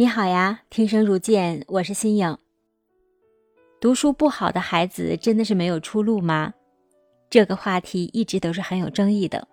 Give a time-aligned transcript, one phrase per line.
[0.00, 2.38] 你好呀，听声如见，我是新颖。
[3.80, 6.54] 读书不好的孩子真的是没有出路吗？
[7.28, 9.48] 这个话题一直都是很有争议的。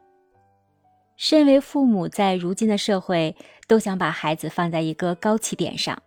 [1.18, 3.36] 身为父母，在如今的社会，
[3.68, 6.00] 都想把孩子放在一个高起点上。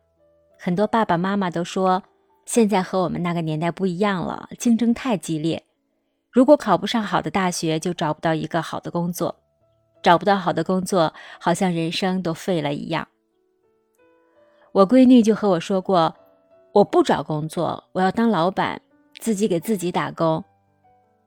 [0.56, 2.04] 很多爸爸妈妈都说，
[2.46, 5.64] 现在和我们那个年代不一样了，竞争太激烈。
[6.30, 9.34] 如果考不上好的大学，就找不到一个好的工作，
[10.00, 13.08] 找不到好的工作，好像人生都废了一样。
[14.72, 16.14] 我闺女就和我说过
[16.72, 18.80] ：“我不找工作，我要当老板，
[19.18, 20.44] 自己给自己打工。”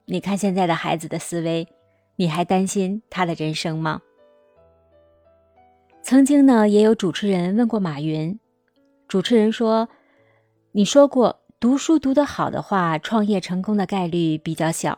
[0.06, 1.68] 你看现在的孩子的思维，
[2.16, 4.02] 你还担心他的人生吗？
[6.04, 8.40] 曾经呢，也有主持人问过马云，
[9.08, 9.88] 主持人说
[10.74, 14.98] ：“你说过读书读得好的话，创业成功的概率比较小。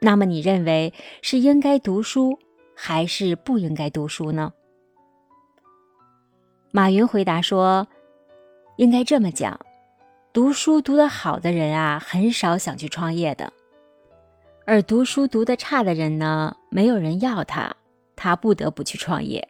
[0.00, 2.38] 那么你认为是应该读书
[2.74, 4.52] 还是不应该读书呢？”
[6.76, 7.88] 马云回答说
[8.76, 9.58] ：“应该这么讲，
[10.30, 13.46] 读书读得好的人啊，很少想去创业的；
[14.66, 17.74] 而读书读得差的人呢，没有人要他，
[18.14, 19.48] 他不得不去创业。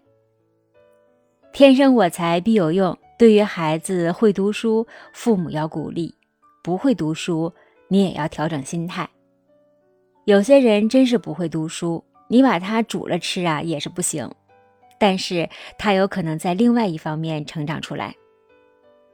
[1.53, 2.97] 天生我材必有用。
[3.19, 6.15] 对于孩子会读书，父母要鼓励；
[6.63, 7.53] 不会读书，
[7.89, 9.11] 你也要调整心态。
[10.27, 14.31] 有些人真是不会读书，你把他煮了吃啊，也是不行。”
[14.99, 18.15] 但是他有可能在另外一方面成长出来，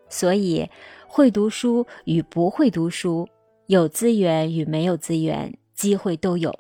[0.09, 0.69] 所以
[1.07, 3.29] 会读书与不会读书，
[3.67, 6.57] 有资源与没有资源，机会都有。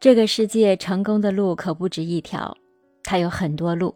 [0.00, 2.56] 这个世界成功的路可不止一条，
[3.02, 3.94] 它有很多路。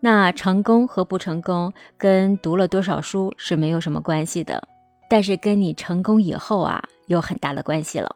[0.00, 4.68] 那成功和不成功跟读了多少书是没有什么关系的，
[5.08, 8.14] 但是跟你成功以后啊有很大的关系了。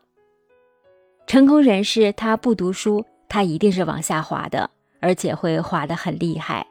[1.26, 4.70] 成功人士他不读书，他一定是往下滑的。
[5.00, 6.66] 而且会滑得很厉害。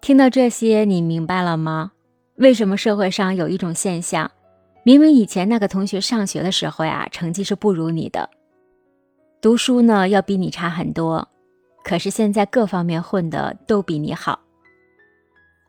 [0.00, 1.92] 听到这些，你明白了吗？
[2.36, 4.30] 为什么社会上有一种现象，
[4.84, 8.28] 明明以前那个同学上学的时候呀，成绩是不如你的，
[9.40, 11.26] 读书呢要比你差很多，
[11.82, 14.38] 可是现在各方面混的都比你好。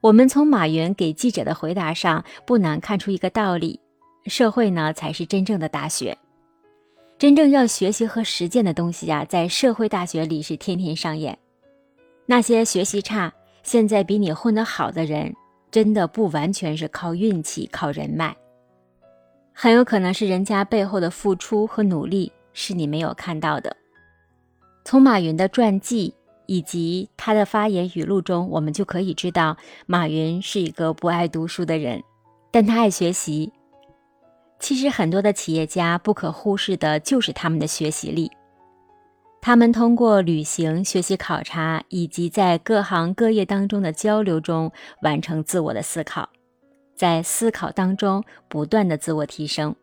[0.01, 3.79] 我们从马云给记者的回答上，不难看出一个道理：
[4.25, 6.15] 社会呢才是真正的大学。
[7.17, 11.35] 真正要学习和实践的东西呀，在社会大学里是天天上演。
[12.27, 13.33] 那些学习差、
[13.63, 15.33] 现在比你混得好的人，
[15.71, 18.35] 真的不完全是靠运气、靠人脉，
[19.51, 23.75] 很有可能是人家背后的付出和努力是你没有看到的。
[24.85, 26.13] 从马云的传记
[26.45, 29.57] 以及他的发言语录中，我们就可以知道，
[29.87, 32.03] 马云是一个不爱读书的人，
[32.51, 33.51] 但他爱学习。
[34.59, 38.31] 其实很多的企业家不可忽视的就是他们的学习力，
[39.39, 44.71] 他们通过旅行、学习、考察，以及在各行各业当中的交流中
[45.03, 46.27] 完成自我的思考，
[46.95, 49.75] 在思考当中不断的自我提升。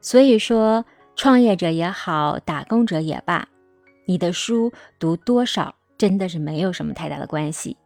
[0.00, 0.84] 所以说，
[1.14, 3.46] 创业者也好，打工者也罢，
[4.06, 7.76] 你的书读多少真的是没有什么太大的关系，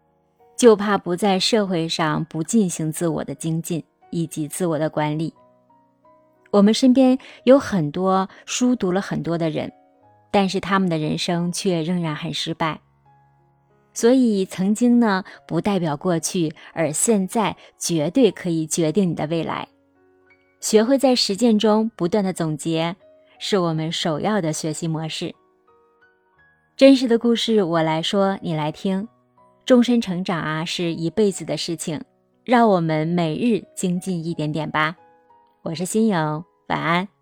[0.57, 3.83] 就怕不在社会上不进行自我的精进。
[4.11, 5.33] 以及自我的管理。
[6.51, 9.73] 我们身边有很多书读了很多的人，
[10.31, 12.81] 但是他们的人生却仍然很失败。
[13.93, 19.69] 所以，曾经呢不代表过去，而现在绝对可以决定你的未来。
[20.61, 22.97] 学会在实践中不断的总结，
[23.39, 25.35] 是我们首要的学习模式。
[26.77, 29.09] 真实的故事我来说，你来听。
[29.67, 32.01] 终身成长啊，是一辈子的事情。
[32.51, 34.97] 让我们每日精进一点点吧。
[35.63, 37.20] 我是心颖，晚安。